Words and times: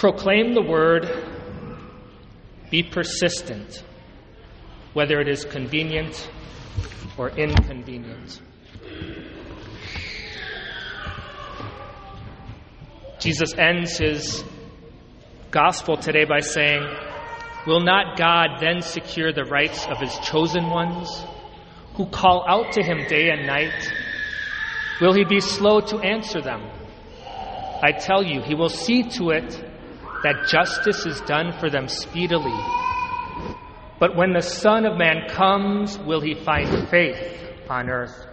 Proclaim 0.00 0.54
the 0.54 0.62
word, 0.62 1.06
be 2.70 2.82
persistent, 2.82 3.84
whether 4.94 5.20
it 5.20 5.28
is 5.28 5.44
convenient 5.44 6.30
or 7.18 7.28
inconvenient. 7.28 8.40
Jesus 13.18 13.52
ends 13.58 13.98
his 13.98 14.42
gospel 15.50 15.98
today 15.98 16.24
by 16.24 16.40
saying, 16.40 16.82
Will 17.66 17.80
not 17.80 18.16
God 18.16 18.58
then 18.58 18.80
secure 18.80 19.34
the 19.34 19.44
rights 19.44 19.86
of 19.86 19.98
his 19.98 20.18
chosen 20.20 20.70
ones 20.70 21.10
who 21.96 22.06
call 22.06 22.46
out 22.48 22.72
to 22.72 22.82
him 22.82 23.06
day 23.06 23.28
and 23.28 23.46
night? 23.46 23.92
Will 25.02 25.12
he 25.12 25.26
be 25.26 25.40
slow 25.40 25.82
to 25.82 25.98
answer 25.98 26.40
them? 26.40 26.62
I 27.82 27.92
tell 27.92 28.22
you, 28.22 28.40
he 28.40 28.54
will 28.54 28.70
see 28.70 29.02
to 29.02 29.28
it 29.32 29.66
that 30.22 30.46
justice 30.48 31.06
is 31.06 31.20
done 31.22 31.52
for 31.58 31.70
them 31.70 31.88
speedily. 31.88 32.58
But 33.98 34.16
when 34.16 34.32
the 34.32 34.42
Son 34.42 34.86
of 34.86 34.96
Man 34.96 35.28
comes, 35.28 35.98
will 35.98 36.20
he 36.20 36.34
find 36.34 36.88
faith 36.88 37.18
on 37.68 37.90
earth? 37.90 38.26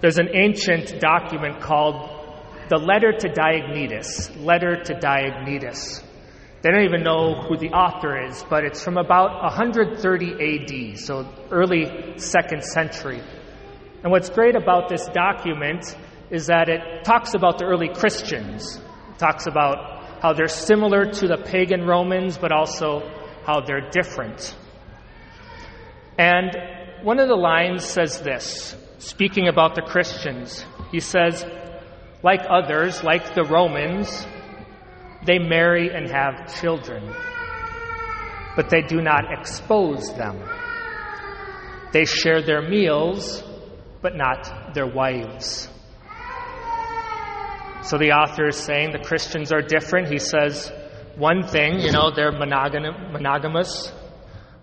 There's 0.00 0.18
an 0.18 0.28
ancient 0.34 1.00
document 1.00 1.60
called 1.60 2.10
the 2.68 2.78
Letter 2.78 3.12
to 3.12 3.28
Diognetus. 3.28 4.44
Letter 4.44 4.82
to 4.84 4.94
Diognetus. 4.94 6.02
They 6.62 6.70
don't 6.70 6.84
even 6.84 7.02
know 7.02 7.42
who 7.42 7.56
the 7.56 7.70
author 7.70 8.26
is, 8.26 8.42
but 8.48 8.64
it's 8.64 8.82
from 8.82 8.96
about 8.96 9.42
130 9.42 10.92
AD, 10.92 10.98
so 10.98 11.28
early 11.50 12.18
second 12.18 12.64
century. 12.64 13.20
And 14.02 14.10
what's 14.10 14.30
great 14.30 14.56
about 14.56 14.88
this 14.88 15.06
document 15.08 15.96
is 16.30 16.46
that 16.46 16.68
it 16.68 17.04
talks 17.04 17.34
about 17.34 17.58
the 17.58 17.64
early 17.64 17.88
Christians. 17.88 18.80
Talks 19.18 19.46
about 19.46 20.20
how 20.20 20.32
they're 20.32 20.48
similar 20.48 21.10
to 21.10 21.28
the 21.28 21.36
pagan 21.36 21.86
Romans, 21.86 22.38
but 22.38 22.52
also 22.52 23.08
how 23.44 23.60
they're 23.60 23.90
different. 23.90 24.56
And 26.18 26.56
one 27.02 27.18
of 27.18 27.28
the 27.28 27.36
lines 27.36 27.84
says 27.84 28.20
this, 28.22 28.76
speaking 28.98 29.48
about 29.48 29.74
the 29.74 29.82
Christians. 29.82 30.64
He 30.90 31.00
says, 31.00 31.44
like 32.22 32.40
others, 32.48 33.04
like 33.04 33.34
the 33.34 33.44
Romans, 33.44 34.26
they 35.26 35.38
marry 35.38 35.90
and 35.94 36.10
have 36.10 36.60
children, 36.60 37.12
but 38.56 38.70
they 38.70 38.82
do 38.82 39.02
not 39.02 39.24
expose 39.30 40.14
them. 40.14 40.40
They 41.92 42.06
share 42.06 42.42
their 42.42 42.62
meals, 42.62 43.42
but 44.00 44.16
not 44.16 44.74
their 44.74 44.86
wives. 44.86 45.68
So 47.84 47.98
the 47.98 48.12
author 48.12 48.48
is 48.48 48.56
saying 48.56 48.92
the 48.92 48.98
Christians 48.98 49.52
are 49.52 49.60
different. 49.60 50.08
He 50.08 50.18
says 50.18 50.72
one 51.16 51.46
thing, 51.46 51.80
you 51.80 51.92
know, 51.92 52.10
they're 52.10 52.32
monogam- 52.32 53.12
monogamous, 53.12 53.92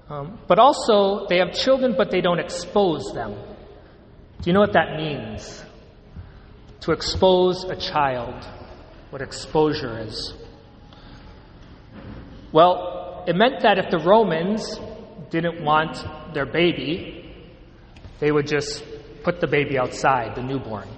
um, 0.09 0.39
but 0.47 0.57
also 0.57 1.27
they 1.27 1.37
have 1.37 1.53
children, 1.53 1.93
but 1.95 2.09
they 2.09 2.21
don't 2.21 2.39
expose 2.39 3.13
them. 3.13 3.33
Do 4.41 4.49
you 4.49 4.53
know 4.53 4.59
what 4.59 4.73
that 4.73 4.97
means? 4.97 5.63
To 6.81 6.93
expose 6.93 7.63
a 7.63 7.75
child, 7.75 8.43
what 9.11 9.21
exposure 9.21 9.99
is. 9.99 10.33
Well, 12.51 13.23
it 13.27 13.35
meant 13.35 13.61
that 13.61 13.77
if 13.77 13.91
the 13.91 13.99
Romans 13.99 14.79
didn't 15.29 15.63
want 15.63 16.03
their 16.33 16.47
baby, 16.47 17.35
they 18.19 18.31
would 18.31 18.47
just 18.47 18.83
put 19.23 19.39
the 19.39 19.47
baby 19.47 19.77
outside, 19.77 20.35
the 20.35 20.41
newborn. 20.41 20.89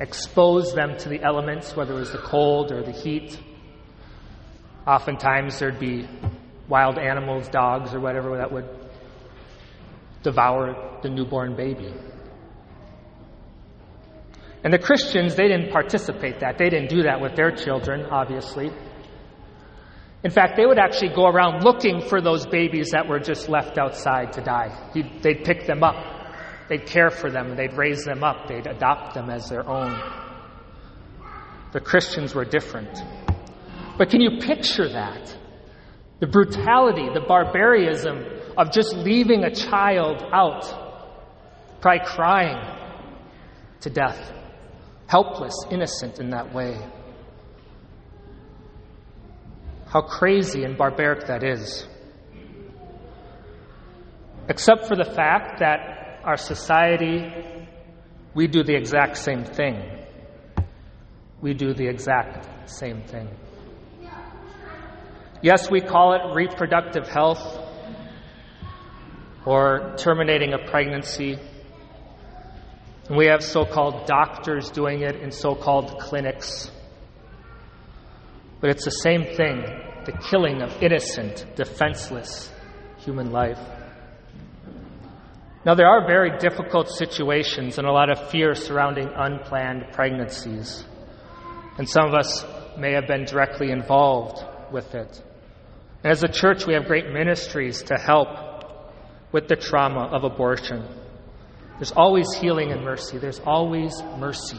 Expose 0.00 0.74
them 0.74 0.96
to 0.98 1.08
the 1.08 1.22
elements, 1.22 1.76
whether 1.76 1.92
it 1.92 1.98
was 1.98 2.12
the 2.12 2.18
cold 2.18 2.72
or 2.72 2.82
the 2.82 2.92
heat. 2.92 3.38
Oftentimes 4.86 5.58
there'd 5.58 5.78
be 5.78 6.08
wild 6.68 6.98
animals, 6.98 7.48
dogs 7.48 7.94
or 7.94 8.00
whatever, 8.00 8.36
that 8.38 8.50
would 8.50 8.68
devour 10.22 10.98
the 11.02 11.08
newborn 11.08 11.54
baby. 11.56 11.92
And 14.64 14.72
the 14.72 14.78
Christians, 14.78 15.34
they 15.34 15.48
didn't 15.48 15.72
participate 15.72 16.40
that. 16.40 16.56
They 16.56 16.70
didn't 16.70 16.88
do 16.88 17.02
that 17.02 17.20
with 17.20 17.34
their 17.34 17.50
children, 17.50 18.06
obviously. 18.06 18.70
In 20.24 20.30
fact, 20.30 20.56
they 20.56 20.64
would 20.64 20.78
actually 20.78 21.12
go 21.14 21.26
around 21.26 21.64
looking 21.64 22.00
for 22.00 22.20
those 22.20 22.46
babies 22.46 22.90
that 22.92 23.08
were 23.08 23.18
just 23.18 23.48
left 23.48 23.76
outside 23.76 24.32
to 24.34 24.40
die. 24.40 24.70
They'd 24.94 25.44
pick 25.44 25.66
them 25.66 25.82
up, 25.82 25.96
they'd 26.68 26.86
care 26.86 27.10
for 27.10 27.30
them, 27.30 27.56
they'd 27.56 27.76
raise 27.76 28.04
them 28.04 28.22
up, 28.22 28.48
they'd 28.48 28.66
adopt 28.66 29.14
them 29.14 29.30
as 29.30 29.48
their 29.48 29.68
own. 29.68 29.98
The 31.72 31.80
Christians 31.80 32.34
were 32.34 32.44
different. 32.44 32.98
But 33.98 34.10
can 34.10 34.20
you 34.20 34.38
picture 34.40 34.88
that? 34.88 35.36
The 36.20 36.26
brutality, 36.26 37.08
the 37.12 37.24
barbarism 37.26 38.24
of 38.56 38.70
just 38.70 38.94
leaving 38.94 39.44
a 39.44 39.54
child 39.54 40.22
out, 40.32 41.80
probably 41.80 42.06
crying 42.06 42.78
to 43.80 43.90
death, 43.90 44.32
helpless, 45.06 45.54
innocent 45.70 46.20
in 46.20 46.30
that 46.30 46.54
way. 46.54 46.78
How 49.86 50.02
crazy 50.02 50.64
and 50.64 50.76
barbaric 50.76 51.26
that 51.26 51.42
is. 51.42 51.86
Except 54.48 54.86
for 54.86 54.96
the 54.96 55.04
fact 55.04 55.60
that 55.60 56.01
our 56.24 56.36
society, 56.36 57.32
we 58.34 58.46
do 58.46 58.62
the 58.62 58.74
exact 58.74 59.16
same 59.18 59.44
thing. 59.44 59.82
We 61.40 61.54
do 61.54 61.74
the 61.74 61.86
exact 61.86 62.70
same 62.70 63.02
thing. 63.02 63.28
Yes, 65.42 65.70
we 65.70 65.80
call 65.80 66.14
it 66.14 66.34
reproductive 66.34 67.08
health 67.08 67.58
or 69.44 69.94
terminating 69.98 70.52
a 70.54 70.58
pregnancy. 70.70 71.36
And 73.08 73.16
we 73.16 73.26
have 73.26 73.42
so 73.42 73.64
called 73.64 74.06
doctors 74.06 74.70
doing 74.70 75.02
it 75.02 75.16
in 75.16 75.32
so 75.32 75.56
called 75.56 75.98
clinics. 75.98 76.70
But 78.60 78.70
it's 78.70 78.84
the 78.84 78.90
same 78.90 79.24
thing 79.34 79.64
the 80.04 80.12
killing 80.12 80.62
of 80.62 80.82
innocent, 80.82 81.46
defenseless 81.54 82.50
human 82.98 83.30
life. 83.30 83.58
Now, 85.64 85.74
there 85.74 85.86
are 85.86 86.06
very 86.06 86.38
difficult 86.38 86.88
situations 86.88 87.78
and 87.78 87.86
a 87.86 87.92
lot 87.92 88.10
of 88.10 88.30
fear 88.30 88.54
surrounding 88.54 89.08
unplanned 89.14 89.92
pregnancies. 89.92 90.84
And 91.78 91.88
some 91.88 92.06
of 92.06 92.14
us 92.14 92.44
may 92.76 92.92
have 92.92 93.06
been 93.06 93.24
directly 93.24 93.70
involved 93.70 94.44
with 94.72 94.94
it. 94.94 95.22
And 96.02 96.10
as 96.10 96.24
a 96.24 96.28
church, 96.28 96.66
we 96.66 96.74
have 96.74 96.86
great 96.86 97.10
ministries 97.10 97.82
to 97.84 97.94
help 97.94 98.28
with 99.30 99.46
the 99.46 99.54
trauma 99.54 100.08
of 100.12 100.24
abortion. 100.24 100.84
There's 101.76 101.92
always 101.92 102.26
healing 102.34 102.72
and 102.72 102.84
mercy, 102.84 103.18
there's 103.18 103.40
always 103.40 104.02
mercy. 104.18 104.58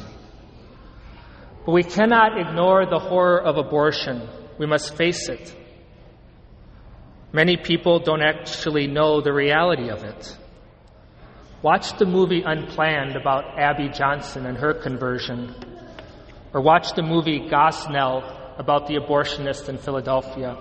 But 1.65 1.71
we 1.73 1.83
cannot 1.83 2.37
ignore 2.37 2.85
the 2.85 2.99
horror 2.99 3.41
of 3.41 3.57
abortion. 3.57 4.27
We 4.57 4.65
must 4.65 4.95
face 4.95 5.29
it. 5.29 5.55
Many 7.31 7.57
people 7.57 7.99
don't 7.99 8.21
actually 8.21 8.87
know 8.87 9.21
the 9.21 9.33
reality 9.33 9.89
of 9.89 10.03
it. 10.03 10.37
Watch 11.63 11.97
the 11.97 12.05
movie 12.05 12.43
Unplanned 12.45 13.15
about 13.15 13.57
Abby 13.57 13.87
Johnson 13.87 14.45
and 14.45 14.57
her 14.57 14.73
conversion. 14.73 15.55
Or 16.53 16.59
watch 16.59 16.91
the 16.93 17.01
movie 17.01 17.39
Gosnell 17.49 18.59
about 18.59 18.87
the 18.87 18.95
abortionist 18.95 19.69
in 19.69 19.77
Philadelphia. 19.77 20.57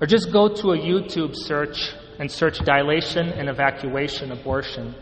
Or 0.00 0.06
just 0.08 0.32
go 0.32 0.48
to 0.48 0.72
a 0.72 0.76
YouTube 0.76 1.36
search 1.36 1.94
and 2.18 2.28
search 2.28 2.58
dilation 2.58 3.28
and 3.28 3.48
evacuation 3.48 4.32
abortion. 4.32 4.96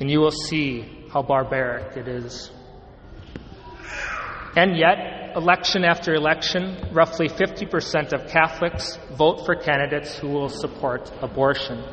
And 0.00 0.10
you 0.10 0.20
will 0.20 0.30
see 0.30 1.06
how 1.12 1.20
barbaric 1.20 1.94
it 1.98 2.08
is. 2.08 2.50
And 4.56 4.78
yet, 4.78 5.36
election 5.36 5.84
after 5.84 6.14
election, 6.14 6.88
roughly 6.94 7.28
50% 7.28 8.14
of 8.14 8.30
Catholics 8.30 8.98
vote 9.18 9.44
for 9.44 9.56
candidates 9.56 10.16
who 10.16 10.28
will 10.28 10.48
support 10.48 11.12
abortion. 11.20 11.84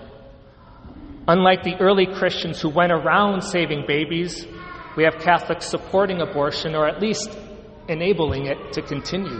Unlike 1.29 1.61
the 1.61 1.75
early 1.79 2.07
Christians 2.07 2.59
who 2.59 2.69
went 2.69 2.91
around 2.91 3.43
saving 3.43 3.83
babies, 3.85 4.47
we 4.97 5.03
have 5.03 5.19
Catholics 5.19 5.67
supporting 5.67 6.21
abortion 6.21 6.73
or 6.73 6.87
at 6.87 6.99
least 6.99 7.29
enabling 7.87 8.47
it 8.47 8.73
to 8.73 8.81
continue. 8.81 9.39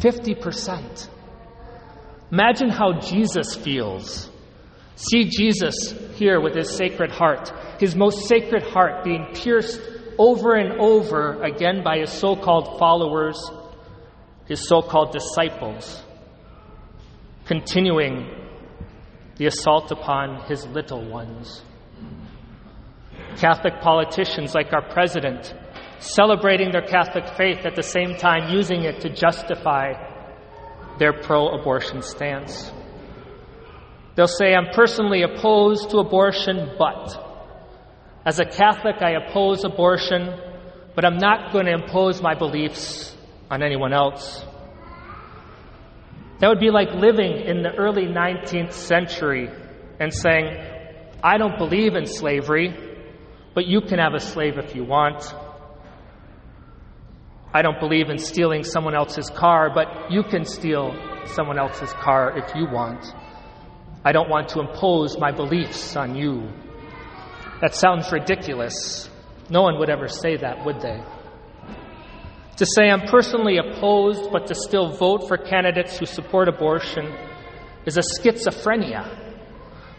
50%. 0.00 1.08
Imagine 2.30 2.68
how 2.68 3.00
Jesus 3.00 3.54
feels. 3.54 4.28
See 4.94 5.24
Jesus 5.24 5.94
here 6.16 6.38
with 6.38 6.54
his 6.54 6.68
sacred 6.68 7.10
heart, 7.10 7.50
his 7.78 7.96
most 7.96 8.28
sacred 8.28 8.62
heart 8.62 9.02
being 9.02 9.26
pierced 9.32 9.80
over 10.18 10.52
and 10.52 10.78
over 10.78 11.42
again 11.42 11.82
by 11.82 11.96
his 11.96 12.10
so 12.10 12.36
called 12.36 12.78
followers, 12.78 13.42
his 14.44 14.68
so 14.68 14.82
called 14.82 15.12
disciples, 15.12 16.02
continuing 17.46 18.49
the 19.40 19.46
assault 19.46 19.90
upon 19.90 20.44
his 20.50 20.66
little 20.66 21.02
ones. 21.08 21.62
Catholic 23.38 23.80
politicians 23.80 24.54
like 24.54 24.70
our 24.74 24.86
president 24.90 25.54
celebrating 25.98 26.70
their 26.72 26.82
Catholic 26.86 27.26
faith 27.38 27.64
at 27.64 27.74
the 27.74 27.82
same 27.82 28.16
time 28.16 28.54
using 28.54 28.82
it 28.82 29.00
to 29.00 29.08
justify 29.08 29.94
their 30.98 31.14
pro 31.22 31.48
abortion 31.58 32.02
stance. 32.02 32.70
They'll 34.14 34.26
say, 34.26 34.52
I'm 34.52 34.74
personally 34.74 35.22
opposed 35.22 35.88
to 35.90 36.00
abortion, 36.00 36.72
but. 36.78 37.26
As 38.26 38.40
a 38.40 38.44
Catholic, 38.44 38.96
I 39.00 39.12
oppose 39.12 39.64
abortion, 39.64 40.38
but 40.94 41.06
I'm 41.06 41.16
not 41.16 41.50
going 41.50 41.64
to 41.64 41.72
impose 41.72 42.20
my 42.20 42.34
beliefs 42.34 43.16
on 43.50 43.62
anyone 43.62 43.94
else. 43.94 44.44
That 46.40 46.48
would 46.48 46.60
be 46.60 46.70
like 46.70 46.88
living 46.94 47.32
in 47.46 47.62
the 47.62 47.74
early 47.76 48.06
19th 48.06 48.72
century 48.72 49.50
and 49.98 50.12
saying, 50.12 50.56
I 51.22 51.36
don't 51.36 51.58
believe 51.58 51.94
in 51.94 52.06
slavery, 52.06 52.74
but 53.54 53.66
you 53.66 53.82
can 53.82 53.98
have 53.98 54.14
a 54.14 54.20
slave 54.20 54.56
if 54.56 54.74
you 54.74 54.84
want. 54.84 55.34
I 57.52 57.60
don't 57.60 57.78
believe 57.78 58.08
in 58.08 58.16
stealing 58.16 58.64
someone 58.64 58.94
else's 58.94 59.28
car, 59.28 59.70
but 59.74 60.10
you 60.10 60.22
can 60.22 60.46
steal 60.46 60.94
someone 61.26 61.58
else's 61.58 61.92
car 61.92 62.38
if 62.38 62.54
you 62.54 62.64
want. 62.64 63.04
I 64.02 64.12
don't 64.12 64.30
want 64.30 64.48
to 64.50 64.60
impose 64.60 65.18
my 65.18 65.32
beliefs 65.32 65.94
on 65.94 66.14
you. 66.14 66.48
That 67.60 67.74
sounds 67.74 68.10
ridiculous. 68.10 69.10
No 69.50 69.60
one 69.60 69.78
would 69.78 69.90
ever 69.90 70.08
say 70.08 70.38
that, 70.38 70.64
would 70.64 70.80
they? 70.80 71.02
To 72.60 72.66
say 72.66 72.90
I'm 72.90 73.08
personally 73.08 73.56
opposed, 73.56 74.30
but 74.30 74.46
to 74.48 74.54
still 74.54 74.90
vote 74.92 75.26
for 75.26 75.38
candidates 75.38 75.96
who 75.96 76.04
support 76.04 76.46
abortion 76.46 77.06
is 77.86 77.96
a 77.96 78.02
schizophrenia, 78.02 79.08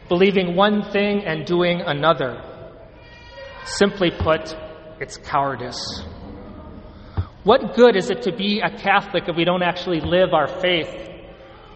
believing 0.07 0.55
one 0.55 0.83
thing 0.91 1.23
and 1.25 1.43
doing 1.43 1.81
another. 1.81 2.39
Simply 3.65 4.11
put, 4.11 4.55
it's 4.99 5.17
cowardice. 5.17 6.03
What 7.43 7.73
good 7.73 7.95
is 7.95 8.11
it 8.11 8.21
to 8.23 8.31
be 8.31 8.61
a 8.63 8.69
Catholic 8.69 9.23
if 9.27 9.35
we 9.35 9.43
don't 9.43 9.63
actually 9.63 9.99
live 9.99 10.31
our 10.31 10.47
faith? 10.47 11.09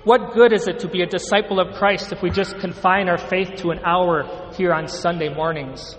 What 0.03 0.35
good 0.35 0.53
is 0.53 0.67
it 0.67 0.81
to 0.81 0.87
be 0.87 1.01
a 1.01 1.07
disciple 1.07 1.59
of 1.59 1.73
Christ 1.73 2.11
if 2.11 2.21
we 2.21 2.29
just 2.29 2.59
confine 2.59 3.09
our 3.09 3.17
faith 3.17 3.55
to 3.61 3.71
an 3.71 3.79
hour 3.79 4.51
here 4.55 4.71
on 4.71 4.87
Sunday 4.87 5.33
mornings? 5.33 5.97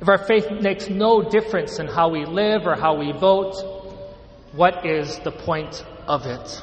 If 0.00 0.08
our 0.08 0.24
faith 0.24 0.46
makes 0.62 0.88
no 0.88 1.28
difference 1.28 1.80
in 1.80 1.88
how 1.88 2.10
we 2.10 2.24
live 2.24 2.64
or 2.64 2.76
how 2.76 2.96
we 2.96 3.10
vote, 3.10 3.77
what 4.52 4.86
is 4.86 5.18
the 5.20 5.30
point 5.30 5.84
of 6.06 6.26
it? 6.26 6.62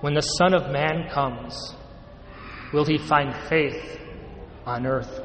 When 0.00 0.14
the 0.14 0.20
Son 0.20 0.52
of 0.52 0.72
Man 0.72 1.08
comes, 1.12 1.74
will 2.72 2.84
he 2.84 2.98
find 2.98 3.34
faith 3.48 4.00
on 4.66 4.86
earth? 4.86 5.20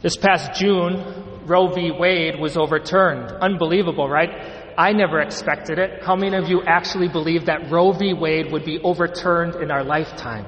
This 0.00 0.16
past 0.16 0.58
June, 0.58 1.46
Roe 1.46 1.68
v. 1.68 1.90
Wade 1.90 2.38
was 2.38 2.56
overturned. 2.56 3.30
Unbelievable, 3.40 4.08
right? 4.08 4.74
I 4.76 4.92
never 4.92 5.20
expected 5.20 5.78
it. 5.78 6.02
How 6.02 6.16
many 6.16 6.36
of 6.36 6.48
you 6.48 6.62
actually 6.66 7.08
believe 7.08 7.46
that 7.46 7.70
Roe 7.70 7.92
v. 7.92 8.12
Wade 8.14 8.52
would 8.52 8.64
be 8.64 8.78
overturned 8.80 9.54
in 9.56 9.70
our 9.70 9.84
lifetime? 9.84 10.46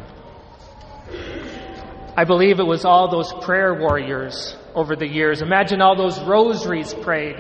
I 2.17 2.25
believe 2.25 2.59
it 2.59 2.67
was 2.67 2.85
all 2.85 3.11
those 3.11 3.33
prayer 3.45 3.75
warriors 3.75 4.57
over 4.75 4.97
the 4.97 5.07
years. 5.07 5.43
Imagine 5.43 5.83
all 5.83 5.97
those 5.97 6.19
rosaries 6.23 6.95
prayed. 6.95 7.37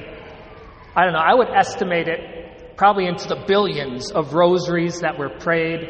I 0.96 1.04
don't 1.04 1.12
know, 1.12 1.19
I 1.19 1.34
would 1.34 1.50
estimate 1.54 2.08
it 2.08 2.76
probably 2.78 3.06
into 3.06 3.28
the 3.28 3.44
billions 3.46 4.10
of 4.10 4.32
rosaries 4.32 5.00
that 5.00 5.19
were 5.19 5.28
prayed 5.38 5.84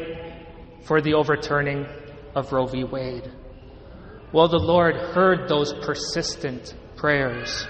for 0.83 1.01
the 1.01 1.13
overturning 1.13 1.85
of 2.35 2.51
Roe 2.51 2.65
v. 2.65 2.83
Wade. 2.83 3.31
Well, 4.33 4.49
the 4.49 4.59
Lord 4.59 4.95
heard 4.95 5.47
those 5.47 5.73
persistent 5.73 6.75
prayers. 6.97 7.65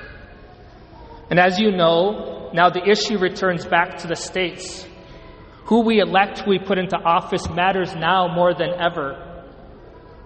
And 1.29 1.39
as 1.39 1.59
you 1.59 1.71
know, 1.71 2.49
now 2.53 2.69
the 2.71 2.89
issue 2.89 3.19
returns 3.19 3.65
back 3.65 3.97
to 3.99 4.07
the 4.07 4.15
states. 4.15 4.87
Who 5.65 5.81
we 5.81 5.99
elect, 5.99 6.47
we 6.47 6.57
put 6.57 6.79
into 6.79 6.97
office 6.97 7.47
matters 7.49 7.93
now 7.95 8.33
more 8.33 8.53
than 8.55 8.69
ever. 8.79 9.45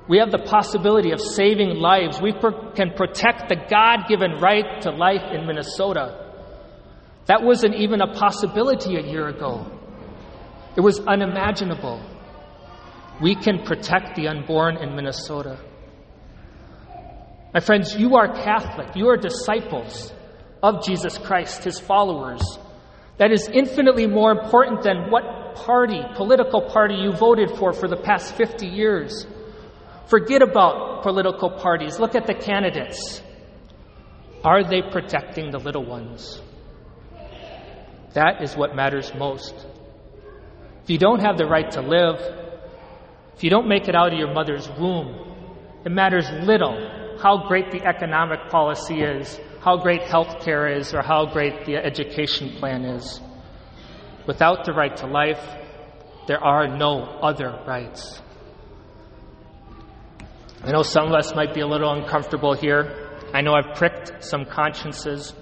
We 0.07 0.19
have 0.19 0.31
the 0.31 0.39
possibility 0.45 1.11
of 1.11 1.19
saving 1.19 1.75
lives. 1.79 2.21
We 2.21 2.31
pro- 2.33 2.71
can 2.71 2.91
protect 2.91 3.49
the 3.49 3.55
God 3.69 4.07
given 4.07 4.39
right 4.39 4.81
to 4.81 4.91
life 4.91 5.23
in 5.33 5.45
Minnesota. 5.45 6.20
That 7.27 7.43
wasn't 7.43 7.75
even 7.75 8.01
a 8.01 8.13
possibility 8.13 8.95
a 8.97 9.01
year 9.01 9.27
ago, 9.27 9.65
it 10.75 10.81
was 10.81 10.99
unimaginable. 10.99 12.01
We 13.21 13.35
can 13.35 13.63
protect 13.63 14.15
the 14.15 14.29
unborn 14.29 14.77
in 14.77 14.95
Minnesota. 14.95 15.59
My 17.53 17.59
friends, 17.59 17.95
you 17.95 18.15
are 18.15 18.33
Catholic. 18.33 18.95
You 18.95 19.09
are 19.09 19.17
disciples 19.17 20.11
of 20.63 20.83
Jesus 20.83 21.19
Christ, 21.19 21.63
his 21.63 21.79
followers. 21.79 22.41
That 23.17 23.31
is 23.31 23.47
infinitely 23.53 24.07
more 24.07 24.31
important 24.31 24.81
than 24.81 25.11
what 25.11 25.55
party, 25.55 26.01
political 26.15 26.61
party 26.61 26.95
you 26.95 27.11
voted 27.11 27.51
for 27.57 27.73
for 27.73 27.87
the 27.87 27.97
past 27.97 28.35
50 28.35 28.65
years. 28.65 29.27
Forget 30.07 30.41
about 30.41 31.03
political 31.03 31.51
parties. 31.51 31.99
Look 31.99 32.15
at 32.15 32.25
the 32.25 32.33
candidates. 32.33 33.21
Are 34.43 34.63
they 34.63 34.81
protecting 34.81 35.51
the 35.51 35.59
little 35.59 35.85
ones? 35.85 36.41
That 38.13 38.41
is 38.41 38.55
what 38.55 38.75
matters 38.75 39.11
most. 39.15 39.53
If 40.83 40.89
you 40.89 40.97
don't 40.97 41.19
have 41.19 41.37
the 41.37 41.45
right 41.45 41.69
to 41.71 41.81
live, 41.81 42.19
if 43.35 43.43
you 43.43 43.49
don't 43.49 43.67
make 43.67 43.87
it 43.87 43.95
out 43.95 44.11
of 44.11 44.19
your 44.19 44.33
mother's 44.33 44.69
womb, 44.77 45.15
it 45.85 45.91
matters 45.91 46.29
little 46.43 47.17
how 47.21 47.47
great 47.47 47.71
the 47.71 47.83
economic 47.85 48.49
policy 48.49 49.01
is, 49.01 49.39
how 49.61 49.77
great 49.77 50.03
health 50.03 50.43
care 50.43 50.67
is, 50.67 50.93
or 50.93 51.01
how 51.01 51.25
great 51.25 51.65
the 51.65 51.75
education 51.75 52.57
plan 52.59 52.83
is. 52.83 53.21
Without 54.27 54.65
the 54.65 54.73
right 54.73 54.95
to 54.97 55.07
life, 55.07 55.41
there 56.27 56.43
are 56.43 56.67
no 56.67 57.01
other 57.01 57.63
rights. 57.65 58.21
I 60.63 60.71
know 60.71 60.83
some 60.83 61.07
of 61.07 61.13
us 61.13 61.33
might 61.33 61.53
be 61.53 61.61
a 61.61 61.67
little 61.67 61.91
uncomfortable 61.91 62.53
here. 62.53 63.09
I 63.33 63.41
know 63.41 63.53
I've 63.53 63.75
pricked 63.75 64.23
some 64.23 64.45
consciences, 64.45 65.33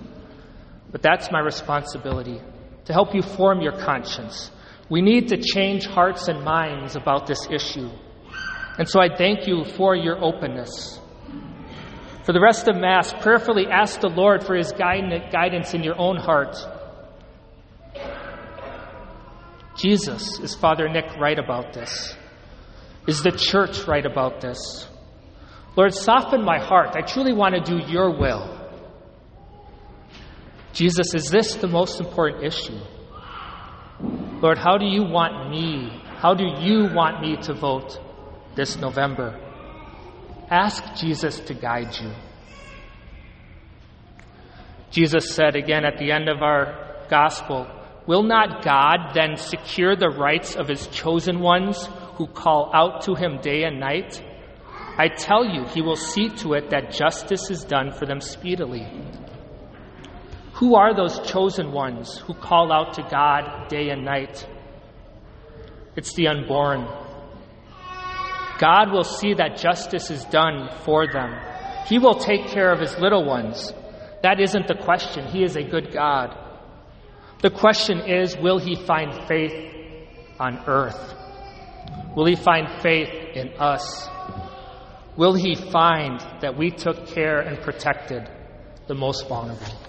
but 0.91 1.01
that's 1.01 1.31
my 1.31 1.39
responsibility 1.39 2.39
to 2.89 2.93
help 2.93 3.13
you 3.13 3.21
form 3.21 3.61
your 3.61 3.77
conscience. 3.77 4.49
We 4.89 5.03
need 5.03 5.27
to 5.27 5.37
change 5.37 5.85
hearts 5.85 6.27
and 6.27 6.43
minds 6.43 6.95
about 6.95 7.27
this 7.27 7.47
issue. 7.47 7.87
And 8.79 8.89
so 8.89 8.99
I 8.99 9.15
thank 9.15 9.45
you 9.45 9.63
for 9.63 9.95
your 9.95 10.17
openness. 10.23 10.99
For 12.23 12.33
the 12.33 12.41
rest 12.41 12.67
of 12.67 12.75
Mass, 12.75 13.13
prayerfully 13.13 13.67
ask 13.67 13.99
the 14.01 14.09
Lord 14.09 14.43
for 14.43 14.55
His 14.55 14.71
guidance 14.71 15.75
in 15.75 15.83
your 15.83 15.99
own 15.99 16.17
heart. 16.17 16.57
Jesus, 19.77 20.39
is 20.39 20.55
Father 20.55 20.89
Nick 20.89 21.15
right 21.17 21.37
about 21.37 21.73
this? 21.73 22.15
Is 23.07 23.21
the 23.21 23.31
church 23.31 23.85
right 23.85 24.05
about 24.05 24.41
this? 24.41 24.89
Lord, 25.75 25.93
soften 25.93 26.43
my 26.43 26.57
heart. 26.57 26.95
I 26.95 27.01
truly 27.01 27.33
want 27.33 27.53
to 27.53 27.61
do 27.61 27.85
your 27.85 28.09
will. 28.09 28.58
Jesus, 30.73 31.13
is 31.13 31.29
this 31.29 31.55
the 31.55 31.67
most 31.67 31.99
important 31.99 32.43
issue? 32.43 32.79
Lord, 34.41 34.57
how 34.57 34.77
do 34.77 34.85
you 34.85 35.03
want 35.03 35.49
me? 35.49 35.89
How 36.17 36.33
do 36.33 36.45
you 36.45 36.93
want 36.93 37.21
me 37.21 37.37
to 37.43 37.53
vote 37.53 37.99
this 38.55 38.77
November? 38.77 39.39
Ask 40.49 40.95
Jesus 40.95 41.39
to 41.41 41.53
guide 41.53 41.95
you. 42.01 42.11
Jesus 44.91 45.35
said 45.35 45.55
again 45.55 45.85
at 45.85 45.97
the 45.97 46.11
end 46.11 46.29
of 46.29 46.41
our 46.41 47.05
gospel, 47.09 47.67
Will 48.07 48.23
not 48.23 48.63
God 48.63 49.13
then 49.13 49.37
secure 49.37 49.95
the 49.95 50.09
rights 50.09 50.55
of 50.55 50.67
his 50.67 50.87
chosen 50.87 51.41
ones 51.41 51.87
who 52.15 52.25
call 52.25 52.71
out 52.73 53.03
to 53.03 53.13
him 53.13 53.39
day 53.39 53.63
and 53.63 53.79
night? 53.79 54.23
I 54.97 55.09
tell 55.09 55.45
you, 55.45 55.65
he 55.65 55.81
will 55.81 55.95
see 55.95 56.29
to 56.37 56.53
it 56.53 56.71
that 56.71 56.91
justice 56.91 57.51
is 57.51 57.63
done 57.63 57.91
for 57.91 58.07
them 58.07 58.19
speedily. 58.19 58.87
Who 60.59 60.75
are 60.75 60.93
those 60.93 61.17
chosen 61.21 61.71
ones 61.71 62.17
who 62.17 62.33
call 62.33 62.69
out 62.73 62.95
to 62.95 63.01
God 63.03 63.69
day 63.69 63.91
and 63.91 64.03
night? 64.03 64.45
It's 65.95 66.13
the 66.15 66.27
unborn. 66.27 66.85
God 68.59 68.91
will 68.91 69.05
see 69.05 69.35
that 69.35 69.55
justice 69.55 70.11
is 70.11 70.25
done 70.25 70.69
for 70.83 71.07
them. 71.07 71.33
He 71.87 71.97
will 71.97 72.15
take 72.15 72.47
care 72.47 72.73
of 72.73 72.81
his 72.81 72.97
little 72.99 73.23
ones. 73.23 73.73
That 74.21 74.41
isn't 74.41 74.67
the 74.67 74.75
question. 74.75 75.27
He 75.27 75.43
is 75.43 75.55
a 75.55 75.63
good 75.63 75.93
God. 75.93 76.37
The 77.41 77.51
question 77.51 78.01
is 78.01 78.35
will 78.35 78.59
he 78.59 78.75
find 78.75 79.13
faith 79.29 79.53
on 80.41 80.61
earth? 80.67 81.15
Will 82.17 82.25
he 82.25 82.35
find 82.35 82.67
faith 82.81 83.07
in 83.33 83.53
us? 83.59 84.09
Will 85.15 85.35
he 85.35 85.55
find 85.55 86.19
that 86.41 86.57
we 86.57 86.69
took 86.69 87.07
care 87.07 87.39
and 87.39 87.61
protected 87.61 88.29
the 88.87 88.95
most 88.95 89.29
vulnerable? 89.29 89.88